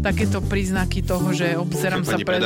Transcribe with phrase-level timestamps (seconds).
[0.00, 2.40] takéto príznaky toho, že obzerám sa pred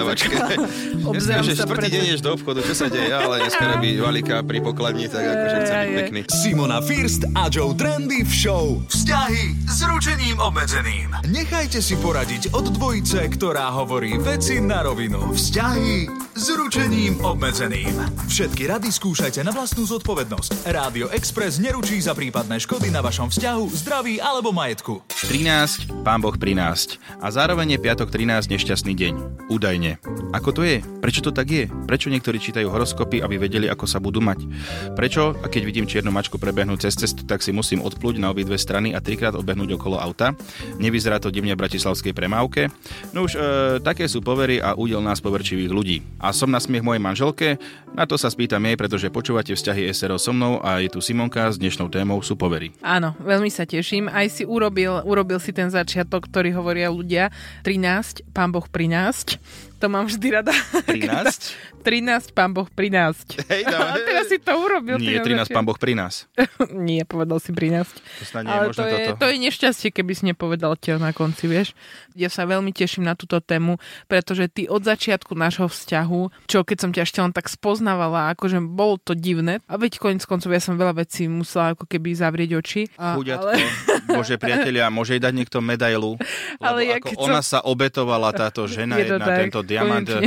[1.10, 3.90] obzerám že sa štvrtý pred deň ideš do obchodu, čo sa deje, ale dneska robí
[3.98, 6.20] valika pri pokladni, tak akože chce byť pekný.
[6.30, 11.14] Simona First a Joe Trendy v show Vzťahy s ručením obmedzeným.
[11.30, 15.34] Nechajte si poradiť od dvojice, ktorá hovorí veci na rovinu.
[15.34, 17.90] Vzťahy s ručením obmedzeným.
[18.30, 20.70] Všetky rady skúšajte na vlastnú zodpovednosť.
[20.70, 25.02] Rádio Express neručí za prípadné škody na vašom vzťahu, zdraví alebo majetku.
[25.26, 27.02] 13, pán Boh prinást.
[27.18, 29.14] A zároveň je piatok 13 nešťastný deň.
[29.50, 29.98] Údajne.
[30.30, 30.78] Ako to je?
[31.02, 31.66] Prečo to tak je?
[31.66, 34.46] Prečo niektorí čítajú horoskopy, aby vedeli, ako sa budú mať?
[34.94, 38.54] Prečo, a keď vidím čiernu mačku prebehnúť cez cestu, tak si musím odplúť na obidve
[38.54, 40.38] strany a trikrát obehnúť okolo auta?
[40.78, 42.70] Nevyzerá to divne v bratislavskej premávke?
[43.10, 43.38] No už e,
[43.82, 45.98] také sú povery a údel nás poverčivých ľudí.
[46.22, 47.48] A som na smiech mojej manželke?
[47.94, 51.50] Na to sa spýtam jej, pretože počúvate vzťahy SRO so mnou a je tu Simonka
[51.50, 52.74] s dnešnou témou sú povery.
[52.82, 54.10] Áno, veľmi sa teším.
[54.10, 57.30] Aj si urobil, urobil si ten začiatok, ktorý hovoria ľudia.
[57.62, 59.38] 13, pán Boh prinásť.
[59.80, 60.52] To mám vždy rada.
[60.84, 61.80] 13?
[61.80, 63.40] 13, pán Boh prinásť.
[63.48, 65.00] Hej, A teraz si to urobil.
[65.00, 66.28] Nie, ty na 13 pán Boh pri nás.
[66.88, 67.88] Nie, povedal si 13.
[67.88, 69.16] To snad nie je Ale možno to je, toto.
[69.16, 71.72] to je nešťastie, keby si nepovedal ťa na konci, vieš.
[72.12, 76.76] Ja sa veľmi teším na túto tému, pretože ty od začiatku nášho vzťahu, čo keď
[76.76, 79.64] som ťa ešte len tak spoznávala, akože bolo to divné.
[79.64, 82.82] A veď konec koncov ja som veľa vecí musela ako keby zavrieť oči.
[83.00, 83.64] A, Chuďatko, ale,
[84.12, 86.20] bože priatelia, môže jej dať niekto medailu,
[86.60, 90.08] lebo Ale ako ona som- sa obetovala táto žena jedna, tak, tento diamant.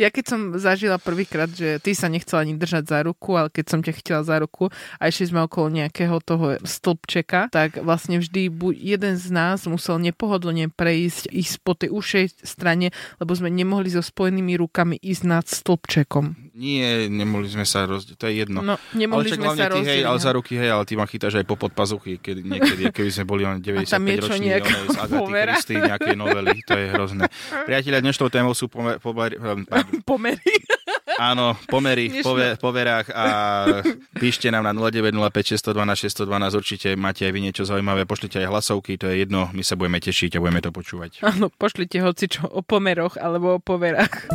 [0.00, 3.64] Ja keď som zažila prvýkrát, že ty sa nechcela ani držať za ruku, ale keď
[3.66, 8.50] som ťa chytila za ruku a išli sme okolo nejakého toho stĺpčeka, tak vlastne vždy
[8.78, 14.02] jeden z nás musel nepohodlne prejsť, ísť po tej ušej strane, lebo sme nemohli so
[14.02, 16.43] spojenými rukami ísť nad stĺpčekom.
[16.54, 18.62] Nie, nemohli sme sa rozdieť, to je jedno.
[18.62, 20.22] No, nemohli ale však sme sa ty, hej, ale no.
[20.22, 23.42] za ruky, hej, ale ty ma chytáš aj po podpazuchy, keď, niekedy, keby sme boli
[23.42, 25.52] len 95 tam je čo roční, z Agaty povera?
[25.58, 27.26] Christy, nejakej novely, to je hrozné.
[27.66, 29.66] Priatelia, dnešnou témou sú pomer, pomer, pardon,
[30.08, 30.54] Pomery.
[31.18, 33.24] Áno, pomery v pove, poverách a
[34.18, 38.94] píšte nám na 0905 612 612, určite máte aj vy niečo zaujímavé, pošlite aj hlasovky,
[38.94, 41.22] to je jedno, my sa budeme tešiť a budeme to počúvať.
[41.26, 44.30] Áno, pošlite hoci čo o pomeroch alebo o poverách.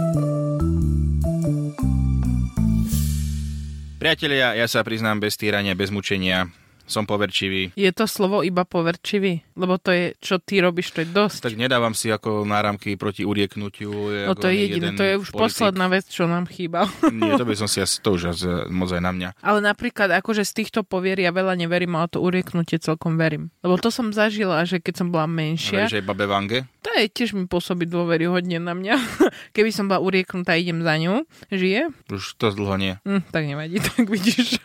[4.00, 6.48] Priatelia, ja sa priznám bez týrania, bez mučenia,
[6.89, 7.72] som poverčivý.
[7.77, 9.45] Je to slovo iba poverčivý?
[9.53, 11.45] Lebo to je, čo ty robíš, to je dosť.
[11.45, 13.94] Tak nedávam si ako náramky proti urieknutiu.
[14.25, 16.89] No to je jediné, to je už posledná vec, čo nám chýba.
[17.13, 19.29] Nie, to by som si asi, to už asi moc aj na mňa.
[19.45, 23.53] Ale napríklad, akože z týchto povier ja veľa neverím, ale to urieknutie celkom verím.
[23.61, 26.59] Lebo to som zažila, že keď som bola menšia, Veríš aj babe Vange?
[26.89, 28.95] to je tiež mi pôsobí dôveryhodne na mňa.
[29.56, 31.27] Keby som bola urieknutá, idem za ňou.
[31.53, 31.94] Žije?
[32.09, 32.94] Už to dlho nie.
[33.06, 34.57] Hm, tak nevadí, tak vidíš.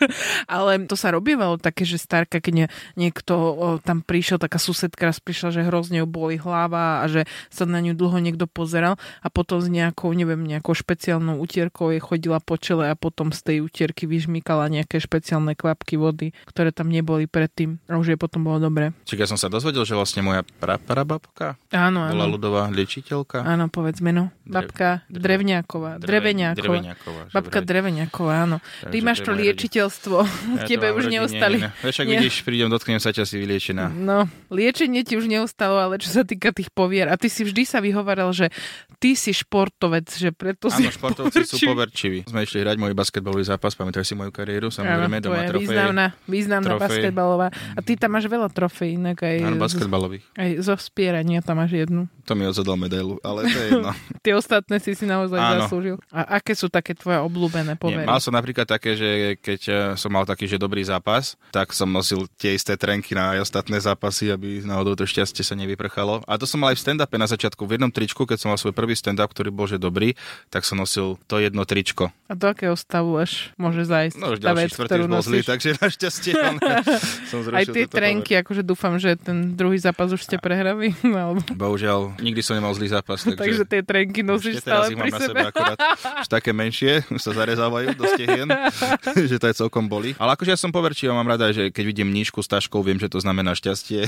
[0.48, 3.34] Ale to sa robievalo také, že starka, keď nie, niekto
[3.82, 7.82] tam prišiel, taká susedka raz prišla, že hrozne ju boli hlava a že sa na
[7.82, 12.54] ňu dlho niekto pozeral a potom s nejakou, neviem, nejakou špeciálnou utierkou jej chodila po
[12.54, 17.82] čele a potom z tej utierky vyžmýkala nejaké špeciálne kvapky vody, ktoré tam neboli predtým.
[17.91, 18.94] A už jej potom bolo dobre.
[19.04, 22.32] Čiže ja som sa dozvedel, že vlastne moja praprababka Áno, bola áno.
[22.32, 23.42] ľudová liečiteľka.
[23.42, 24.30] Áno, povedz meno.
[24.44, 25.98] Drev- Babka drev- Drevňáková.
[25.98, 26.62] Dreve- Dreveňáková.
[26.62, 27.66] Dreveňáková, že Babka vraj.
[27.66, 28.56] Dreveniaková, áno.
[28.60, 30.16] Ty Takže máš to je liečiteľstvo.
[30.54, 31.56] Ja Tebe už rodine, neostali.
[31.58, 31.70] ne.
[32.04, 32.20] Však Nie.
[32.20, 33.88] vidíš, prídem, dotknem sa ťa si vyliečená.
[33.88, 37.09] No, liečenie ti už neostalo, ale čo sa týka tých povier.
[37.09, 38.53] A ty si vždy sa vyhovaral, že
[38.98, 41.66] ty si športovec, že preto si Áno, športovci sú poverčivý.
[41.66, 42.19] poverčiví.
[42.26, 45.65] Sme išli hrať môj basketbalový zápas, pamätáš si moju kariéru, samozrejme, doma je trofeje.
[45.65, 46.84] významná, významná trofej.
[46.84, 47.47] basketbalová.
[47.72, 50.25] A ty tam máš veľa trofejí, inak aj, Áno, basketbalových.
[50.34, 52.04] aj zo spierania tam máš jednu.
[52.22, 53.92] To mi odzadal medailu, ale to je jedno.
[54.24, 55.53] Tie ostatné si si naozaj Áno.
[55.62, 55.97] zaslúžil.
[56.09, 58.04] A aké sú také tvoje obľúbené Nie, povery?
[58.04, 59.09] mal som napríklad také, že
[59.39, 63.36] keď eh, som mal taký, že dobrý zápas, tak som nosil tie isté trenky na
[63.36, 66.25] aj ostatné zápasy, aby náhodou to šťastie sa nevyprchalo.
[66.25, 67.66] A to som mal aj v stand-upe na začiatku.
[67.66, 70.15] V jednom tričku, keď som mal svoj prvý stand-up, ktorý bol že dobrý,
[70.48, 72.15] tak som nosil to jedno tričko.
[72.31, 75.25] A do akého stavu až môže zájsť No už tá ďalší vec, ktorú už bol
[75.25, 76.33] zlý, takže našťastie
[77.31, 80.95] som zrušil Aj tie trenky, akože dúfam, že ten druhý zápas už ste prehrali.
[81.04, 81.42] Alebo...
[81.42, 83.41] pover- Bohužiaľ, nikdy som nemal zlý zápas, takže...
[83.41, 85.27] Takže tie trenky nosíš stále pri na sebe.
[85.34, 85.78] sebe akorát
[86.22, 88.47] už také menšie, už sa zarezávajú do stehien,
[89.27, 90.15] že to aj celkom boli.
[90.22, 93.10] Ale akože ja som poverčivý, mám rada, že keď vidím mníšku s taškou, viem, že
[93.10, 94.06] to znamená šťastie.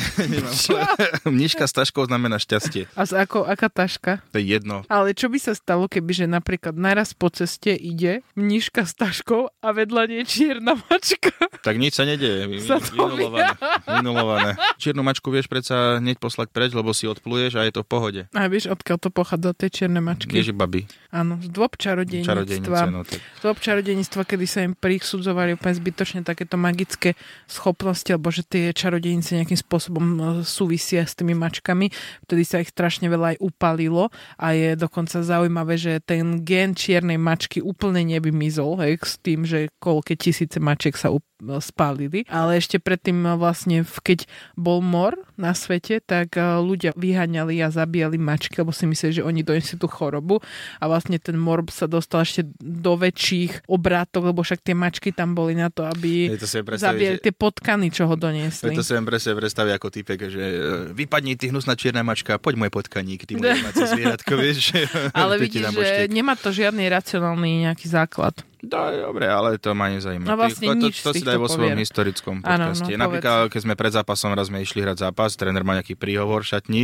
[1.26, 2.86] Mníška s taškou znamená šťastie.
[2.94, 4.22] A z ako, aká taška?
[4.30, 4.86] To je jedno.
[4.86, 9.50] Ale čo by sa stalo, keby že napríklad naraz po ceste ide mníška s taškou
[9.50, 11.34] a vedľa nie čierna mačka?
[11.66, 12.46] Tak nič sa nedeje.
[12.66, 13.58] Sa to Vynulované.
[13.90, 14.50] Vynulované.
[14.82, 18.22] Čiernu mačku vieš predsa hneď poslať preč, lebo si odpluješ a je to v pohode.
[18.30, 20.38] A vieš, odkiaľ to pochádza, tie čierne mačky?
[20.38, 20.86] Ježi babi.
[21.10, 22.92] Áno, z dôb čarodejníctva.
[22.92, 23.19] no tak.
[23.42, 27.19] Dôb čarodejníctva, kedy sa im prisudzovali úplne zbytočne takéto magické
[27.56, 31.88] schopnosti, alebo že tie čarodejnice nejakým spôsobom e, súvisia s tými mačkami.
[32.29, 37.17] Vtedy sa ich strašne veľa aj upalilo a je dokonca zaujímavé, že ten gen čiernej
[37.17, 41.25] mačky úplne nevymizol, hej, s tým, že koľké tisíce mačiek sa up-
[41.60, 42.24] spálili.
[42.32, 44.24] Ale ešte predtým e, vlastne, keď
[44.56, 49.26] bol mor na svete, tak e, ľudia vyháňali a zabíjali mačky, lebo si mysleli, že
[49.26, 50.40] oni donesú tú chorobu
[50.80, 55.36] a vlastne ten mor sa dostal ešte do väčších obrátok, lebo však tie mačky tam
[55.36, 56.48] boli na to, aby Je to
[56.80, 58.72] zabíjali že- tie potkany, čo ho doniesli.
[58.72, 60.56] To si viem presne predstaviť ako typek, že e,
[60.96, 63.60] vypadni ty hnusná čierna mačka, poď môj potkaník, ty môj
[63.92, 64.72] zvieratko, vieš.
[65.12, 68.40] Ale vidíš, že nemá to žiadny racionálny nejaký základ.
[68.66, 70.26] No, dobre, ale to ma nezaujíma.
[70.26, 72.90] No vlastne to, nič to, z si daj vo svojom historickom Áno, no, podcaste.
[72.90, 72.98] povedz.
[72.98, 76.48] Napríklad, keď sme pred zápasom raz sme išli hrať zápas, tréner mal nejaký príhovor v
[76.50, 76.82] šatni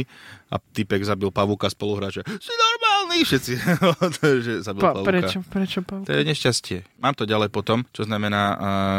[0.53, 2.29] a typek zabil pavúka spoluhráča.
[2.29, 3.53] Si normálny, všetci.
[4.45, 5.09] že zabil Pa, pavúka.
[5.09, 5.39] prečo?
[5.49, 6.05] Prečo, Pavel?
[6.05, 6.77] To je nešťastie.
[7.01, 8.57] Mám to ďalej potom, čo znamená uh,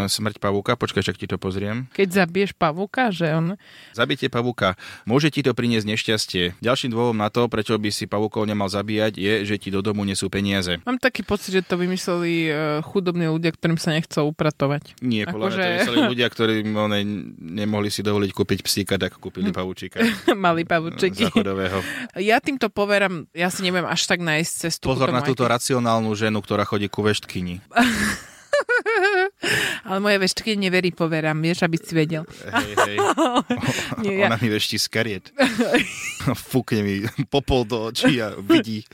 [0.09, 0.73] smrť pavúka.
[0.73, 1.85] Počkaj, však ti to pozriem.
[1.93, 3.53] Keď zabiješ pavúka, že on...
[3.93, 4.73] Zabitie pavúka.
[5.05, 6.43] Môže ti to priniesť nešťastie.
[6.57, 10.01] Ďalším dôvodom na to, prečo by si pavúkov nemal zabíjať, je, že ti do domu
[10.09, 10.81] nesú peniaze.
[10.89, 14.97] Mám taký pocit, že to vymysleli uh, chudobní ľudia, ktorým sa nechcel upratovať.
[15.05, 16.99] Nie, podľa mňa to Akože- mysleli ľudia, ktorí one,
[17.37, 20.01] nemohli si dovoliť kúpiť psíka, tak kúpili pavúčika
[20.33, 21.27] Mali pavúčiky.
[21.43, 21.77] Záchodového.
[22.15, 24.87] Ja týmto poverám, ja si neviem až tak nájsť cestu.
[24.87, 27.59] Pozor na túto aj keď- racionálnu ženu, ktorá chodí ku veštkyni.
[29.83, 32.23] Ale moje veštky neverí poverám, vieš, aby si vedel.
[32.47, 32.97] Hej, hej.
[34.03, 35.25] Nie, ja, Ona mi vešti z kariet.
[36.51, 36.95] Fúkne mi
[37.27, 38.87] popol do očí a vidí.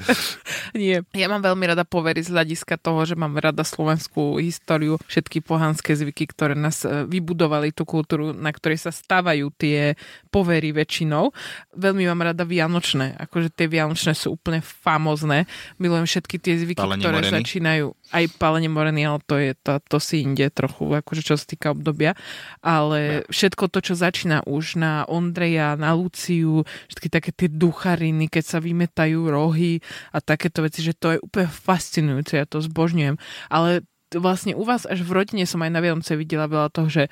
[0.73, 0.97] nie.
[1.13, 5.93] ja mám veľmi rada povery z hľadiska toho, že mám rada slovenskú históriu, všetky pohanské
[5.93, 9.93] zvyky, ktoré nás e, vybudovali tú kultúru, na ktorej sa stávajú tie
[10.33, 11.29] povery väčšinou.
[11.77, 15.45] Veľmi mám rada vianočné, akože tie vianočné sú úplne famozné.
[15.77, 17.35] Milujem všetky tie zvyky, Palenie ktoré moreny.
[17.45, 21.45] začínajú aj palenie moreny, ale to je to, to si inde trochu, akože čo sa
[21.45, 22.17] týka obdobia.
[22.65, 28.43] Ale všetko to, čo začína už na Ondreja, na Luciu, všetky také tie duchariny, keď
[28.45, 29.79] sa vymetajú rohy
[30.13, 33.15] a takéto veci, že to je úplne fascinujúce, ja to zbožňujem.
[33.49, 33.85] Ale
[34.17, 37.03] vlastne u vás až v rodine som aj na Vianoce videla veľa toho, že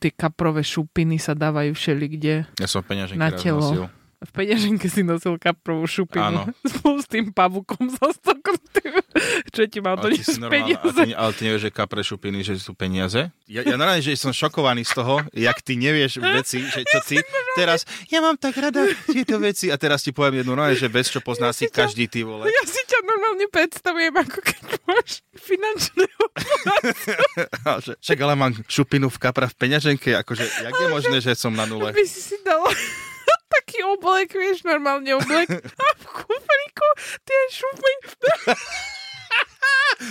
[0.00, 3.60] tie kaprové šupiny sa dávajú všeli kde Ja som peňaženky na raz telo.
[3.60, 3.84] nosil.
[4.22, 6.42] V peňaženke si nosil kaprovú šupinu Áno.
[6.72, 9.02] spolu s tým pavukom zastoknutým.
[9.50, 11.02] Čo ti mal Ale normálne, ale, peniaze?
[11.02, 13.34] ty, ale ty nevieš, že kapre šupiny, že sú peniaze?
[13.50, 17.16] Ja, ja normálne, že som šokovaný z toho, jak ty nevieš veci, že čo ty
[17.58, 21.10] teraz, ja mám tak rada tieto veci a teraz ti poviem jednu, no že bez
[21.10, 22.48] čo pozná si každý ty vole.
[22.48, 26.24] Ja si ťa normálne predstavujem, ako keď máš finančného
[28.04, 31.68] Však ale mám šupinu v kapra v peňaženke, akože jak je možné, že som na
[31.68, 31.92] nule?
[31.92, 32.64] by si si dal
[33.60, 35.48] taký oblek, vieš, normálne oblek
[35.84, 36.88] a v kufriku
[37.24, 37.92] tie šupy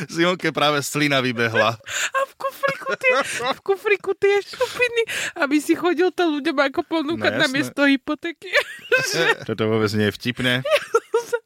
[0.10, 1.76] Simonke práve slina vybehla.
[1.76, 3.14] a v kufriku tie,
[3.54, 5.04] v kufriku tie šupiny,
[5.44, 8.48] aby si chodil to ľuďom ako ponúkať No, na miesto hypotéky.
[9.50, 10.54] Toto vôbec nie je vtipné.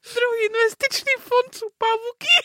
[0.06, 2.36] Druhý investičný fond sú pavuky.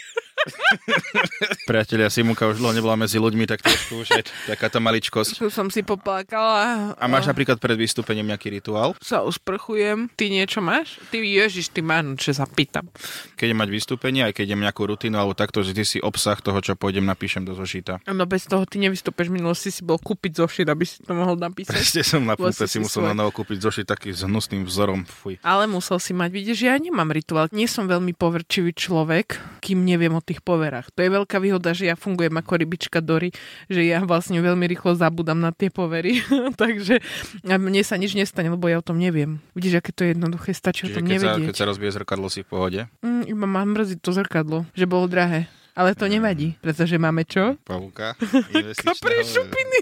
[1.68, 5.37] Priatelia, Simonka už dlho nebola medzi ľuďmi, tak trošku už je takáto maličkosť.
[5.37, 6.96] Tu som si poplakala.
[6.96, 8.96] A máš napríklad pred vystúpením nejaký rituál?
[9.04, 10.08] sa usprchujem.
[10.16, 10.96] Ty niečo máš?
[11.12, 12.88] Ty, ježiš, ty máš, čo sa pýtam.
[13.37, 16.56] Keď mať vystúpenie, aj keď idem nejakú rutinu alebo takto, že ty si obsah toho,
[16.64, 18.00] čo pôjdem, napíšem do zošita.
[18.08, 19.28] No bez toho ty nevystúpeš.
[19.28, 21.76] V minulosti si bol kúpiť zošit, aby si to mohol napísať.
[21.85, 23.08] Ešte som na Bol púpe si si musel svoj.
[23.12, 25.04] na novo kúpiť zošit taký s hnusným vzorom.
[25.04, 25.37] Fuj.
[25.44, 27.50] Ale musel si mať, vidíš, ja nemám rituál.
[27.50, 30.95] Nie som veľmi poverčivý človek, kým neviem o tých poverách.
[30.95, 33.35] To je veľká výhoda, že ja fungujem ako rybička Dory,
[33.66, 36.23] že ja vlastne veľmi rýchlo zabudám na tie povery.
[36.62, 37.02] Takže
[37.42, 39.42] a mne sa nič nestane, lebo ja o tom neviem.
[39.59, 41.47] Vidíš, aké to je jednoduché, stačí o Čiže tom keď sa, nevedieť.
[41.50, 42.80] keď sa rozbije zrkadlo, si v pohode.
[43.02, 45.50] Mm, iba mám mrzí to zrkadlo, že bolo drahé.
[45.75, 47.59] Ale to nevadí, pretože máme čo?
[47.66, 48.14] Pavúka.
[48.87, 49.80] Kapre šupiny.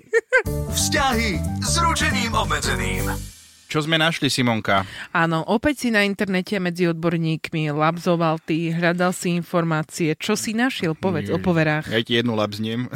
[0.73, 3.38] Vzťahy s ručením obmedzeným.
[3.69, 4.89] Čo sme našli, Simonka?
[5.13, 10.17] Áno, opäť si na internete medzi odborníkmi labzoval ty, hľadal si informácie.
[10.17, 10.97] Čo si našiel?
[10.97, 11.85] Povedz o poverách.
[11.93, 12.89] Ja ti jednu labzniem.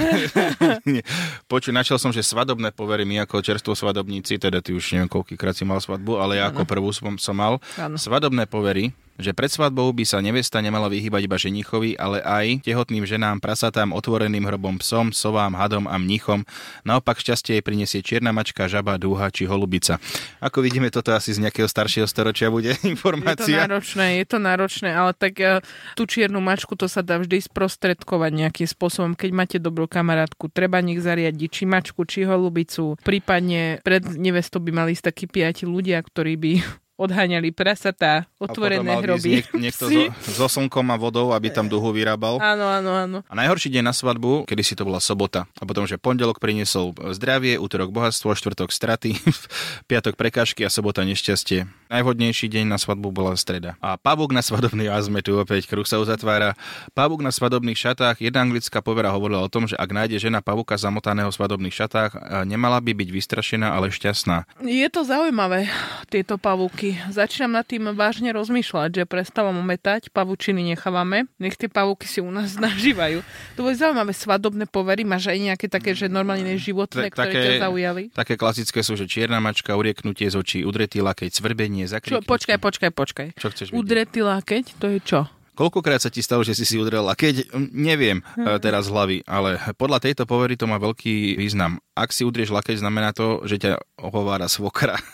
[1.52, 5.52] Počuj, našiel som, že svadobné povery my ako čerstvo svadobníci, teda ty už neviem, koľkýkrát
[5.52, 7.61] si mal svadbu, ale ja ako prvú som, som mal.
[7.76, 8.00] Áno.
[8.00, 13.04] Svadobné povery že pred svadbou by sa nevesta nemala vyhybať iba ženichovi, ale aj tehotným
[13.04, 16.49] ženám, prasatám, otvoreným hrobom, psom, sovám, hadom a mnichom.
[16.83, 20.00] Naopak šťastie jej prinesie čierna mačka, žaba, dúha či holubica.
[20.40, 23.52] Ako vidíme, toto asi z nejakého staršieho storočia bude informácia.
[23.52, 25.61] Je to náročné, je to náročné, ale tak uh,
[25.95, 29.12] tú čiernu mačku to sa dá vždy sprostredkovať nejakým spôsobom.
[29.14, 32.97] Keď máte dobrú kamarátku, treba nech zariadiť či mačku, či holubicu.
[33.02, 36.52] Prípadne pred nevestou by mali ísť takí piati ľudia, ktorí by
[37.00, 39.40] odháňali prasatá, otvorené a hroby.
[39.40, 42.37] Niek- niekto so, so slnkom a vodou, aby tam duhu vyrábal.
[42.38, 43.18] Áno, áno, áno.
[43.26, 45.49] A najhorší deň na svadbu, kedy si to bola sobota.
[45.58, 49.16] A potom, že pondelok priniesol zdravie, útorok bohatstvo, štvrtok straty,
[49.90, 51.64] piatok prekážky a sobota nešťastie.
[51.88, 53.76] Najvhodnejší deň na svadbu bola streda.
[53.80, 56.56] A pavúk na svadobný azme, tu opäť kruh sa uzatvára.
[56.96, 60.76] Pavúk na svadobných šatách, jedna anglická povera hovorila o tom, že ak nájde žena pavúka
[60.76, 62.12] zamotaného v svadobných šatách,
[62.49, 64.49] nemala by byť vystrašená, ale šťastná.
[64.64, 65.68] Je to zaujímavé,
[66.08, 66.82] tieto pavúky
[67.15, 72.31] začínam nad tým vážne rozmýšľať, že prestávam metať, pavučiny nechávame, nech tie pavúky si u
[72.35, 73.23] nás nažívajú.
[73.55, 77.47] To boli zaujímavé svadobné povery, máš aj nejaké také, že normálne životné, T- ktoré také,
[77.47, 78.03] ťa zaujali?
[78.11, 82.27] Také klasické sú, že čierna mačka, urieknutie z očí, udretý lakeť, svrbenie, zakriknutie.
[82.27, 83.27] Počkaj, počkaj, počkaj.
[83.39, 83.79] Čo chceš vidieť?
[83.79, 85.21] Udretý lakeť, to je čo?
[85.62, 88.59] Koľkokrát sa ti stalo, že si si udrel a keď, neviem hm.
[88.59, 91.78] teraz z hlavy, ale podľa tejto povery to má veľký význam.
[91.95, 94.99] Ak si udrieš lakeť, znamená to, že ťa ohovára svokra.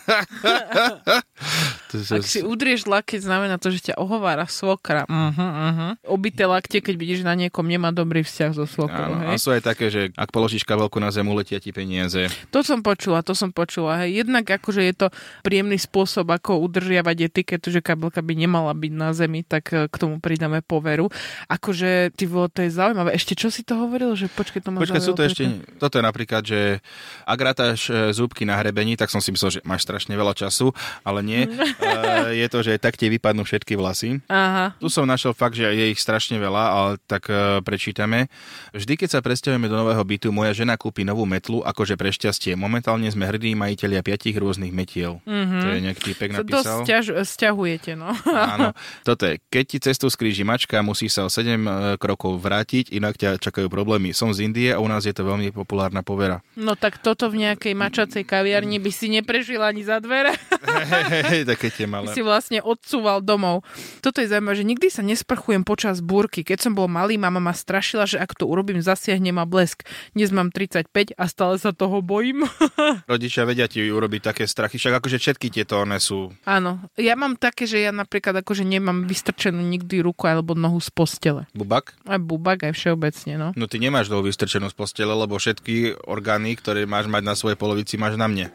[1.89, 5.09] Ak si udrieš lakeť, znamená to, že ťa ohovára svokra.
[5.09, 5.91] Uh-huh, uh-huh.
[6.05, 9.17] Obité lakte, keď vidíš na niekom, nemá dobrý vzťah so svokrou.
[9.17, 12.29] Áno, a sú aj také, že ak položíš kabelku na zem, uletia ti peniaze.
[12.53, 14.05] To som počula, to som počula.
[14.05, 14.21] Hej.
[14.23, 15.07] Jednak akože je to
[15.41, 19.95] príjemný spôsob, ako udržiavať etiketu, že kabelka by nemala byť na zemi, tak eh, k
[19.97, 21.11] tomu pridáme poveru.
[21.51, 23.11] Akože, ty bolo, to je zaujímavé.
[23.11, 24.15] Ešte čo si to hovoril?
[24.15, 25.43] Že počkej, to Počkej, sú to ešte,
[25.75, 26.79] toto je napríklad, že
[27.27, 30.71] ak rátaš e, zúbky na hrebení, tak som si myslel, že máš strašne veľa času,
[31.03, 31.43] ale nie.
[31.43, 34.23] uh, je to, že tak ti vypadnú všetky vlasy.
[34.31, 34.79] Aha.
[34.79, 38.31] Tu som našiel fakt, že je ich strašne veľa, ale tak uh, prečítame.
[38.71, 42.55] Vždy, keď sa presťahujeme do nového bytu, moja žena kúpi novú metlu, akože pre šťastie.
[42.55, 45.19] Momentálne sme hrdí majiteľia piatich rôznych metiel.
[45.27, 45.59] Mm-hmm.
[45.59, 46.79] To je nejaký týpek napísal.
[46.79, 48.15] To stiaž, stiahujete, no.
[48.29, 48.71] Áno.
[49.03, 53.39] Toto je, keď ti cestu skríži mačka, musí sa o 7 krokov vrátiť, inak ťa
[53.39, 54.11] čakajú problémy.
[54.11, 56.43] Som z Indie a u nás je to veľmi populárna povera.
[56.59, 60.35] No tak toto v nejakej mačacej kaviarni by si neprežil ani za dvere.
[61.31, 62.11] Hej, také tie malé.
[62.11, 63.63] si vlastne odsúval domov.
[64.03, 66.43] Toto je zaujímavé, že nikdy sa nesprchujem počas búrky.
[66.43, 69.87] Keď som bol malý, mama ma strašila, že ak to urobím, zasiahne ma blesk.
[70.11, 72.43] Dnes mám 35 a stále sa toho bojím.
[73.11, 76.35] Rodičia vedia ti urobiť také strachy, však akože všetky tieto one sú.
[76.43, 80.89] Áno, ja mám také, že ja napríklad akože nemám vystrčenú nikdy ruku alebo nohu z
[80.93, 81.43] postele.
[81.53, 81.97] Bubak?
[82.05, 83.47] Aj bubak, aj všeobecne, no.
[83.53, 87.57] No ty nemáš nohu vystrčenú z postele, lebo všetky orgány, ktoré máš mať na svojej
[87.59, 88.53] polovici, máš na mne.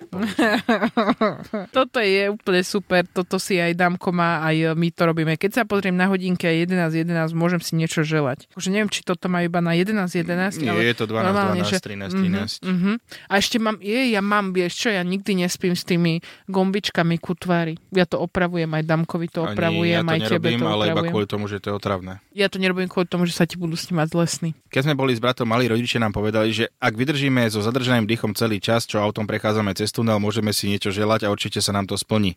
[1.76, 5.32] toto je úplne super, toto si aj Damko má, aj my to robíme.
[5.36, 8.50] Keď sa pozriem na hodinky 11.11, 11, môžem si niečo želať.
[8.54, 11.68] Už neviem, či toto má iba na 11.11, 11, Nie, ale je to 12, 12,
[11.68, 11.76] že...
[11.80, 12.64] 13, 13.
[12.64, 12.96] Uh-huh, uh-huh.
[13.28, 17.36] A ešte mám, je, ja mám, vieš čo, ja nikdy nespím s tými gombičkami ku
[17.36, 17.76] tvári.
[17.92, 20.94] Ja to opravujem, aj Damkovi to opravujem, Ani, ja to aj tebe to ale opravujem.
[20.94, 22.22] iba kvôli tomu, že to je otravné.
[22.34, 24.50] Ja to nerobím kvôli tomu, že sa ti budú snímať z lesný.
[24.68, 28.34] Keď sme boli s bratom mali rodičia nám povedali, že ak vydržíme so zadržaným dýchom
[28.34, 31.86] celý čas, čo autom prechádzame cez tunel, môžeme si niečo želať a určite sa nám
[31.86, 32.34] to splní.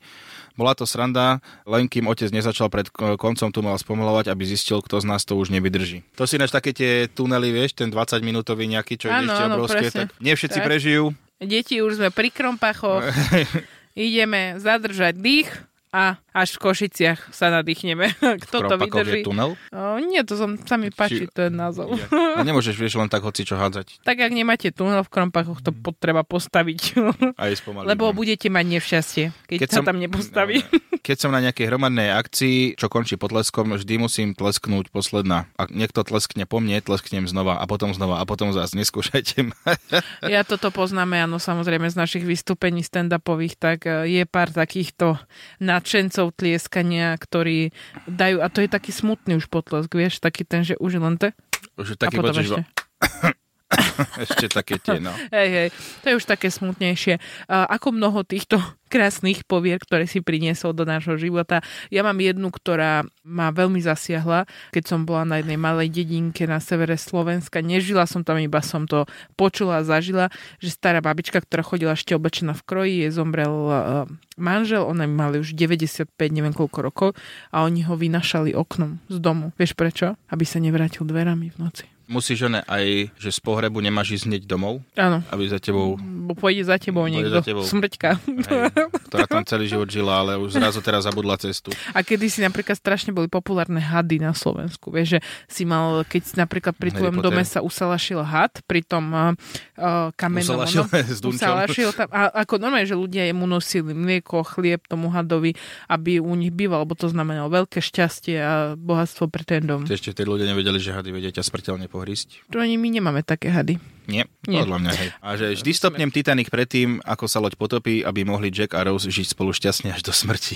[0.58, 1.38] Bola to sranda,
[1.70, 5.54] len kým otec nezačal pred koncom tunela spomalovať, aby zistil, kto z nás to už
[5.54, 6.02] nevydrží.
[6.18, 9.88] To si náš také tie tunely, vieš, ten 20 minútový nejaký, čo je ešte obrovské,
[9.94, 10.66] tak nie všetci tak.
[10.66, 11.14] prežijú.
[11.38, 13.06] Deti už sme pri krompachoch,
[13.94, 15.50] ideme zadržať dých
[15.98, 18.14] a až v Košiciach sa nadýchneme.
[18.46, 19.26] Kto to vydrží?
[19.26, 19.58] je tunel?
[19.74, 21.34] O, nie, to som, sa mi páči, Či...
[21.34, 21.98] ten názov.
[21.98, 22.46] Ja.
[22.46, 23.98] nemôžeš, vieš, len tak hoci čo hádzať.
[24.08, 26.96] Tak ak nemáte tunel v Krompachoch, to potreba postaviť.
[27.36, 27.52] Aj.
[27.84, 29.86] Lebo budete mať nešťastie, keď, keď sa som...
[29.90, 30.62] tam nepostaví.
[30.62, 30.86] No, no.
[31.08, 35.48] Keď som na nejakej hromadnej akcii, čo končí potleskom, vždy musím tlesknúť posledná.
[35.56, 38.76] Ak niekto tleskne po mne, tlesknem znova a potom znova a potom zás.
[38.76, 39.48] Neskúšajte
[40.36, 45.16] ja toto poznáme, áno, samozrejme z našich vystúpení stand-upových, tak e, je pár takýchto
[45.64, 47.72] nadšencov tlieskania, ktorí
[48.04, 51.32] dajú, a to je taký smutný už potlesk, vieš, taký ten, že už len te.
[51.80, 52.62] Už taký počuť, ešte
[54.58, 55.12] také tie, no.
[55.36, 55.70] Hej, hej,
[56.00, 57.20] to je už také smutnejšie.
[57.52, 58.60] Ako mnoho týchto
[58.94, 61.60] krásnych povier, ktoré si priniesol do nášho života.
[61.92, 66.64] Ja mám jednu, ktorá ma veľmi zasiahla, keď som bola na jednej malej dedinke na
[66.64, 67.60] severe Slovenska.
[67.60, 69.04] Nežila som tam, iba som to
[69.36, 70.32] počula a zažila,
[70.64, 74.08] že stará babička, ktorá chodila ešte oblečená v kroji, je zomrel uh,
[74.40, 77.10] manžel, ona mali už 95, neviem koľko rokov
[77.52, 79.52] a oni ho vynašali oknom z domu.
[79.60, 80.16] Vieš prečo?
[80.32, 81.97] Aby sa nevrátil dverami v noci.
[82.08, 85.20] Musíš ne aj, že z pohrebu nemáš ísť hneď domov, Áno.
[85.28, 87.36] aby za tebou, Bo pôjde za tebou Pôjde niekto.
[87.36, 87.64] za tebou.
[87.68, 88.10] Smrťka.
[88.48, 88.72] hej,
[89.12, 91.72] ktorá tam celý život žila, ale už zrazu teraz zabudla cestu.
[91.92, 94.92] A kedy si napríklad strašne boli populárne hady na Slovensku.
[94.92, 99.12] Vieš, že si mal, keď si napríklad pri tvojom dome sa usalašil had, pri tom
[99.12, 99.32] uh,
[99.80, 100.64] uh, kamennom...
[100.64, 101.40] Usalašil ono, s Dunčom.
[101.44, 105.56] usalašil tam, a ako normálne, že ľudia mu nosili mlieko, chlieb tomu hadovi,
[105.92, 109.84] aby u nich býval, lebo to znamenalo veľké šťastie a bohatstvo pre ten dom.
[109.88, 112.46] Ešte tí ľudia nevedeli, že hady vedia ťa smrteľne pohrísť.
[112.54, 113.82] To ani my nemáme také hady.
[114.08, 114.64] Nie, Nie.
[114.64, 115.10] podľa mňa hej.
[115.20, 119.12] A že vždy stopnem Titanic predtým, ako sa loď potopí, aby mohli Jack a Rose
[119.12, 120.56] žiť spolu šťastne až do smrti.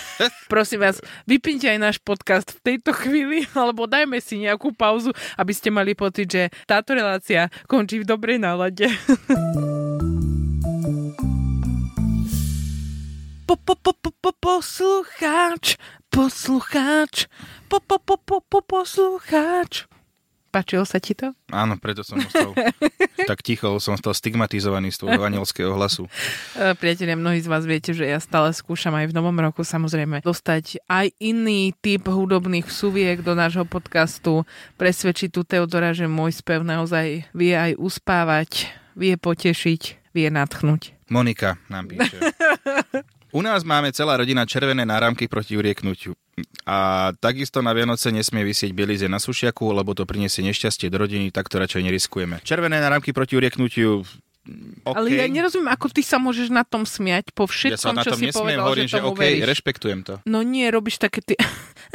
[0.52, 5.52] Prosím vás, vypnite aj náš podcast v tejto chvíli, alebo dajme si nejakú pauzu, aby
[5.56, 8.92] ste mali pocit, že táto relácia končí v dobrej nálade.
[13.42, 15.76] Po, po, po, po, po, poslucháč,
[16.08, 17.28] poslucháč,
[17.68, 19.84] po, po, po, po, po, poslucháč.
[20.52, 21.32] Páčilo sa ti to?
[21.48, 22.52] Áno, preto som ostal
[23.30, 26.04] tak ticho, som stal stigmatizovaný z tvojho anielského hlasu.
[26.52, 30.20] E, Priatelia, mnohí z vás viete, že ja stále skúšam aj v novom roku samozrejme
[30.20, 34.44] dostať aj iný typ hudobných súviek do nášho podcastu,
[34.76, 40.92] presvedčiť tu Teodora, že môj spev naozaj vie aj uspávať, vie potešiť, vie natchnúť.
[41.08, 42.20] Monika nám píše.
[43.36, 46.12] U nás máme celá rodina červené náramky proti urieknutiu.
[46.64, 51.28] A takisto na Vianoce nesmie vysieť bielize na sušiaku, lebo to priniesie nešťastie do rodiny,
[51.28, 52.40] tak to radšej neriskujeme.
[52.40, 54.06] Červené náramky proti urieknutiu
[54.42, 54.98] Okay.
[54.98, 58.02] Ale ja nerozumiem, ako ty sa môžeš na tom smiať po ja sa všetkom, na
[58.02, 59.42] čo tom si nesmiem, povedal, hovorím, že že OK, veríš.
[59.46, 60.14] rešpektujem to.
[60.26, 61.38] No nie, robíš také ty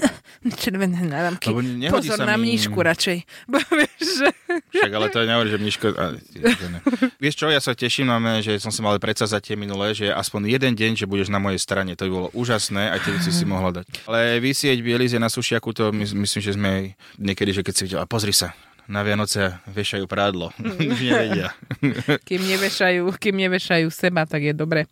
[0.63, 1.51] červené náramky.
[1.51, 1.59] Lebo
[1.91, 3.17] Pozor na mi- mníšku radšej.
[3.97, 4.29] Že...
[4.71, 6.79] Však ale to nehovorí, že ne.
[7.23, 10.53] Vieš čo, ja sa teším, máme, že som si mal predsazať tie minulé, že aspoň
[10.53, 11.97] jeden deň, že budeš na mojej strane.
[11.97, 13.85] To by bolo úžasné, aj ty by si mohla dať.
[14.05, 16.71] Ale vysieť bielize na sušiaku, to my, myslím, že sme
[17.17, 18.53] niekedy, že keď si videl, a pozri sa,
[18.87, 20.55] na Vianoce vešajú prádlo.
[20.91, 21.51] Už nevedia.
[22.23, 24.87] Kým nevešajú, kým nevešajú seba, tak je dobre.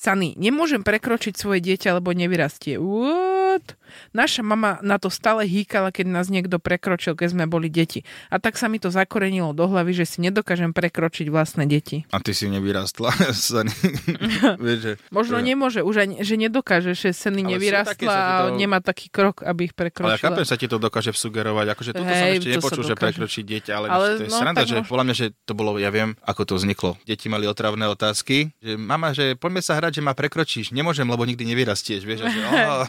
[0.00, 2.80] Sany, nemôžem prekročiť svoje dieťa, lebo nevyrastie.
[2.80, 3.76] What?
[4.16, 8.06] Naša mama na to stále hýkala, keď nás niekto prekročil, keď sme boli deti.
[8.32, 12.08] A tak sa mi to zakorenilo do hlavy, že si nedokážem prekročiť vlastné deti.
[12.14, 13.12] A ty si nevyrastla.
[13.36, 13.74] Sani.
[14.64, 19.12] Vieš, Možno že- nemôže, už ani, že nedokáže, že také, nevyrastla a to- nemá taký
[19.12, 20.16] krok, aby ich Ale ja prekročila.
[20.16, 21.66] chápem, sa ti to dokáže sugerovať.
[21.76, 24.38] Akože toto som Hej, ešte to nepočul, že prekročiť dieťa, ale, Ale to je no,
[24.38, 26.96] sranda, že mo- podľa mňa, že to bolo, ja viem, ako to vzniklo.
[27.04, 30.70] Deti mali otravné otázky, že mama, že poďme sa hrať, že ma prekročíš.
[30.70, 32.06] Nemôžem, lebo nikdy nevyrastieš.
[32.06, 32.86] Vieš, že, oh.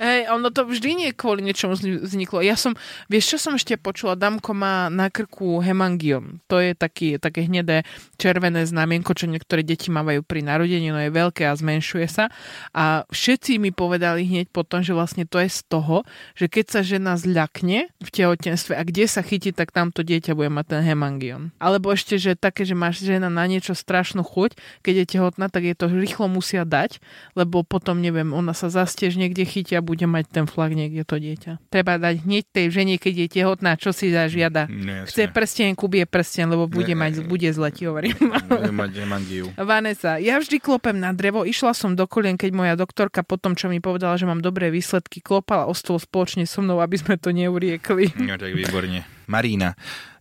[0.00, 2.40] Hej, ono to vždy nie kvôli niečomu zni- vzniklo.
[2.40, 2.74] Ja som,
[3.06, 4.18] vieš, čo som ešte počula?
[4.18, 6.40] Damko má na krku hemangiom.
[6.48, 7.84] To je taký, také hnedé
[8.16, 12.32] červené znamienko, čo niektoré deti mávajú pri narodení, no je veľké a zmenšuje sa.
[12.72, 16.02] A všetci mi povedali hneď potom, že vlastne to je z toho,
[16.34, 20.50] že keď sa žena zľakne v tehotenstve a kde sa chytí, tak tamto dieťa bude
[20.52, 21.50] mať ten hemangion.
[21.58, 25.66] Alebo ešte, že také, že máš žena na niečo strašnú chuť, keď je tehotná, tak
[25.66, 27.02] je to rýchlo musia dať,
[27.34, 31.18] lebo potom, neviem, ona sa zastiež niekde chytí a bude mať ten flag niekde to
[31.18, 31.58] dieťa.
[31.66, 34.70] Treba dať hneď tej žene, keď je tehotná, čo si zažiada.
[34.70, 35.34] Nie, Chce jasne.
[35.34, 37.00] prsten, kubie prsten, lebo bude, Ne.
[37.00, 38.14] mať, bude zle, ti hovorím.
[38.46, 39.50] Budem mať hemangiu.
[39.58, 43.52] Vanessa, ja vždy klopem na drevo, išla som do kolien, keď moja doktorka po tom,
[43.52, 47.16] čo mi povedala, že mám dobré výsledky, klopala o stôl spoločne so mnou, aby sme
[47.16, 48.14] to neuriekli.
[48.14, 49.02] No tak výborne.
[49.28, 49.76] Marína.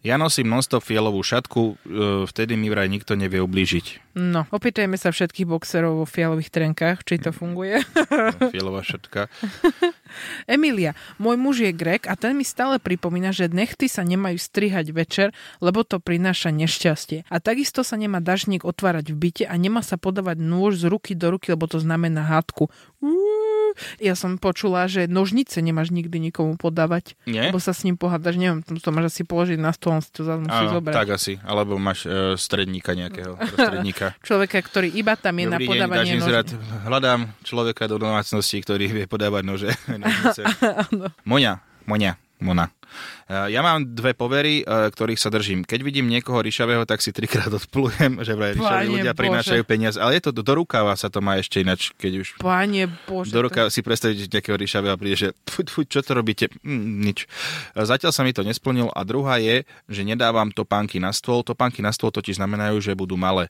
[0.05, 1.73] Ja nosím nonstop fialovú šatku, e,
[2.29, 4.15] vtedy mi vraj nikto nevie ublížiť.
[4.15, 7.81] No, opýtajme sa všetkých boxerov vo fialových trenkách, či to funguje.
[8.53, 9.27] Fialová šatka.
[10.55, 14.95] Emilia, môj muž je grek a ten mi stále pripomína, že nechty sa nemajú strihať
[14.95, 15.27] večer,
[15.59, 17.27] lebo to prináša nešťastie.
[17.27, 21.19] A takisto sa nemá dažník otvárať v byte a nemá sa podávať nôž z ruky
[21.19, 22.69] do ruky, lebo to znamená hádku.
[23.01, 23.46] Uú,
[23.97, 27.49] Ja som počula, že nožnice nemáš nikdy nikomu podávať, Nie?
[27.49, 28.37] lebo sa s ním pohádaš.
[28.37, 30.93] Neviem, to máš asi položiť na stôl, on si to zase musí Áno, zobrať.
[30.93, 31.33] tak asi.
[31.41, 33.37] Alebo máš e, stredníka nejakého.
[33.53, 34.13] Prostredníka.
[34.21, 36.47] Človeka, ktorý iba tam je na Dobrý deň, podávanie zrad.
[36.85, 39.69] Hľadám človeka do domácnosti, ktorý vie podávať nože.
[41.31, 42.69] Moňa, Moňa, Mona.
[43.25, 45.61] E, Ja mám dve povery, e, ktorých sa držím.
[45.61, 49.19] Keď vidím niekoho ryšavého, tak si trikrát odplujem, že vraj ryšaví Páne ľudia Bože.
[49.19, 49.97] prinášajú peniaze.
[49.97, 53.29] Ale je to do, rukava sa to má ešte ináč, keď už Páne Bože.
[53.29, 56.47] do to- ruka si predstaviť nejakého ryšavého a príde, že fuj, fuj, čo to robíte?
[56.61, 57.25] Mm, nič.
[57.73, 61.41] Zatiaľ sa mi to nesplnil a druhá je, že nedávam topánky na stôl.
[61.41, 63.49] Topánky na stôl totiž znamenajú, že budú malé.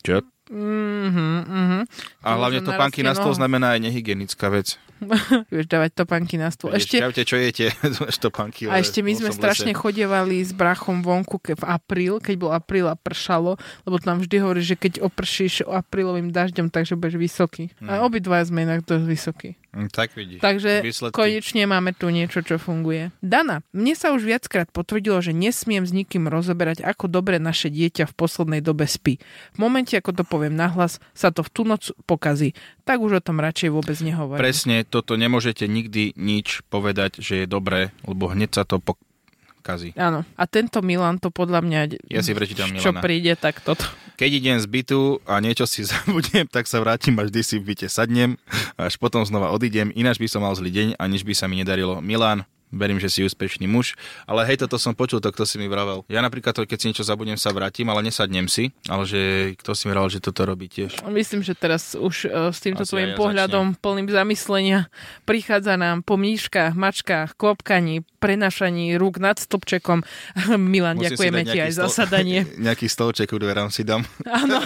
[0.00, 0.24] Čo?
[0.50, 1.80] Mhm, mhm.
[2.26, 4.82] A hlavne topánky na stôl znamená aj nehygienická vec.
[5.52, 6.76] Vieš dávať topánky na stôl.
[6.76, 7.00] Ešte...
[7.00, 7.72] Čaute, čo jete?
[8.24, 8.68] topánky.
[8.68, 12.84] a ešte my sme strašne chodievali s brachom vonku ke v apríl, keď bol apríl
[12.90, 13.56] a pršalo,
[13.88, 17.72] lebo tam vždy hovorí, že keď opršíš aprílovým dažďom, takže budeš vysoký.
[17.86, 19.50] A obidva sme inak dosť vysokí.
[19.70, 20.42] Hm, Tak vidíš.
[20.42, 21.14] Takže Výsledky.
[21.14, 23.14] konečne máme tu niečo, čo funguje.
[23.22, 28.10] Dana, mne sa už viackrát potvrdilo, že nesmiem s nikým rozoberať, ako dobre naše dieťa
[28.10, 29.22] v poslednej dobe spí.
[29.54, 32.56] V momente, ako to poviem nahlas, sa to v tú noc pokazí.
[32.88, 34.40] Tak už o tom radšej vôbec nehovorím.
[34.40, 39.92] Presne, toto nemôžete nikdy nič povedať, že je dobré, lebo hneď sa to pokazí.
[40.00, 40.24] Áno.
[40.40, 41.80] A tento Milan to podľa mňa...
[42.08, 43.04] Ja si prečítam Čo Milana.
[43.04, 43.84] príde, tak toto.
[44.16, 47.76] Keď idem z bytu a niečo si zabudnem, tak sa vrátim až vždy si v
[47.76, 48.40] byte sadnem,
[48.80, 51.60] až potom znova odídem, ináč by som mal zlý deň a nič by sa mi
[51.60, 52.00] nedarilo.
[52.00, 55.66] Milan, verím, že si úspešný muž, ale hej, toto som počul, to kto si mi
[55.66, 56.06] vravel.
[56.06, 59.20] Ja napríklad, to, keď si niečo zabudnem, sa vrátim, ale nesadnem si, ale že
[59.58, 61.02] kto si mi vravel, že toto robí tiež.
[61.10, 64.90] Myslím, že teraz už uh, s týmto aj ja pohľadom plným zamyslenia
[65.26, 70.04] prichádza nám po mníškach, mačkách, klopkaní, prenašaní rúk nad stĺpčekom.
[70.60, 72.46] Milan, Musím ďakujeme ti aj za stol- sadanie.
[72.66, 74.04] Nejaký stolček u dverám si dám.
[74.28, 74.60] Áno.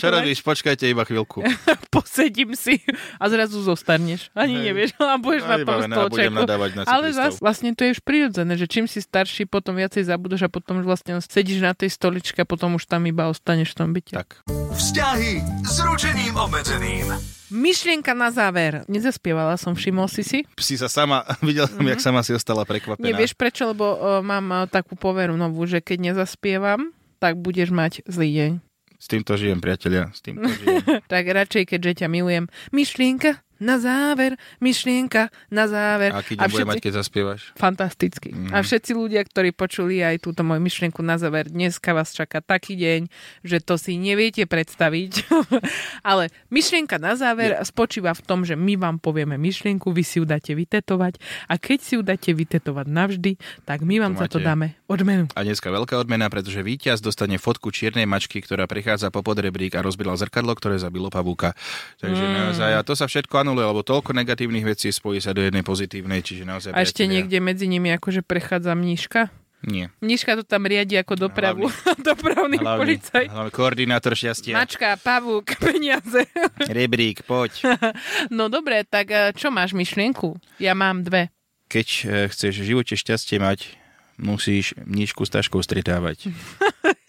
[0.00, 0.40] Čo robíš?
[0.40, 1.44] Počkajte iba chvíľku.
[1.92, 2.80] Posedím si
[3.20, 4.32] a zrazu zostarneš.
[4.32, 4.64] Ani Hej.
[4.72, 7.98] nevieš, a budeš A na tom a budem nadávať na Ale zas, vlastne to je
[7.98, 11.74] už prirodzené, že čím si starší, potom viacej zabudeš a potom už vlastne sedíš na
[11.76, 14.14] tej stoličke a potom už tam iba ostaneš v tom byte.
[14.16, 14.46] Tak.
[14.72, 17.10] Vzťahy s ručením obmedzeným.
[17.50, 18.86] Myšlienka na záver.
[18.86, 20.38] Nezaspievala som, všimol si si?
[20.54, 23.02] Si sa sama, videl som, jak sama si ostala prekvapená.
[23.02, 28.06] Nevieš prečo, lebo uh, mám uh, takú poveru novú, že keď nezaspievam, tak budeš mať
[28.06, 28.52] zlý deň.
[29.00, 30.12] S týmto žijem, priatelia.
[30.14, 30.84] S týmto žijem.
[31.12, 32.46] Tak radšej, keďže ťa milujem.
[32.70, 36.16] Myšlienka na záver, myšlienka na záver.
[36.16, 37.52] Aký deň bude mať, keď zaspievaš?
[37.54, 38.32] Fantasticky.
[38.32, 38.56] Mm.
[38.56, 42.74] A všetci ľudia, ktorí počuli aj túto moju myšlienku na záver, dneska vás čaká taký
[42.80, 43.00] deň,
[43.44, 45.28] že to si neviete predstaviť.
[46.10, 50.24] Ale myšlienka na záver spočíva v tom, že my vám povieme myšlienku, vy si ju
[50.24, 51.20] dáte vytetovať
[51.52, 53.32] a keď si ju dáte vytetovať navždy,
[53.68, 55.30] tak my vám To za to dáme odmenu.
[55.38, 59.86] A dneska veľká odmena, pretože víťaz dostane fotku čiernej mačky, ktorá prichádza po podrebrík a
[59.86, 61.54] rozbila zrkadlo, ktoré zabilo pavúka.
[62.02, 62.34] Takže mm.
[62.34, 66.26] naozaj, a to sa všetko anuluje, lebo toľko negatívnych vecí spojí sa do jednej pozitívnej,
[66.26, 66.74] čiže naozaj...
[66.74, 69.30] A ešte niekde medzi nimi akože prechádza mníška.
[69.60, 69.92] Nie.
[70.00, 71.68] Mníška to tam riadi ako dopravu.
[72.08, 73.28] Dopravný Hlavný, policaj.
[73.28, 74.56] hlavný koordinátor šťastia.
[74.56, 76.24] Mačka, pavúk, peniaze.
[76.64, 77.52] Rebrík, poď.
[78.36, 80.40] No dobre, tak eh, čo máš myšlienku?
[80.56, 81.28] Ja mám dve.
[81.68, 83.79] Keď eh, chceš v živote šťastie mať,
[84.20, 86.28] musíš mníšku s taškou stretávať.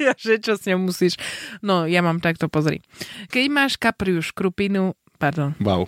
[0.02, 1.14] Ja, že čo s ňou musíš?
[1.62, 2.82] No, ja mám takto, pozri.
[3.30, 5.86] Keď máš kapriu škrupinu, pardon, Wow.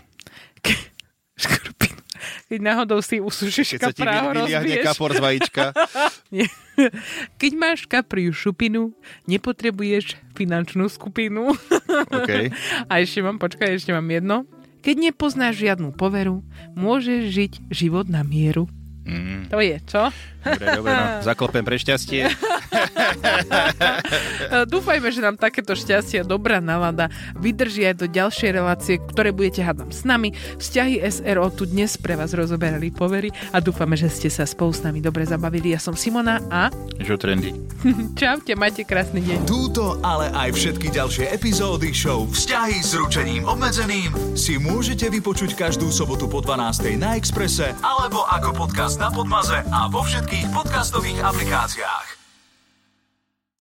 [1.34, 1.98] škrupinu,
[2.46, 4.86] keď náhodou si usušíš Keď kapra, ho rozbiješ.
[4.86, 5.64] kapor z vajíčka.
[7.42, 8.94] Keď máš kapriu šupinu,
[9.26, 11.58] nepotrebuješ finančnú skupinu.
[12.14, 12.54] OK.
[12.86, 14.46] A ešte mám, počkaj, ešte mám jedno.
[14.86, 16.46] Keď nepoznáš žiadnu poveru,
[16.78, 18.70] môžeš žiť život na mieru.
[19.04, 20.08] Mm, To je, čo?
[20.42, 21.06] dobre, dobre, no.
[21.28, 22.24] Zaklopem pre šťastie.
[24.74, 29.64] Dúfajme, že nám takéto šťastie a dobrá nálada vydrží aj do ďalšej relácie, ktoré budete
[29.64, 30.34] hádam s nami.
[30.60, 34.84] Vzťahy SRO tu dnes pre vás rozoberali povery a dúfame, že ste sa spolu s
[34.86, 35.74] nami dobre zabavili.
[35.74, 36.70] Ja som Simona a
[37.02, 37.54] Čo trendy.
[38.22, 39.38] čaute, majte krásny deň.
[39.48, 45.92] Túto, ale aj všetky ďalšie epizódy show Vzťahy s ručením obmedzeným si môžete vypočuť každú
[45.92, 46.96] sobotu po 12.
[46.98, 52.23] na Exprese alebo ako podcast na Podmaze a vo všetkých podcastových aplikáciách.